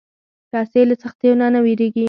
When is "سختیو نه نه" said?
1.03-1.59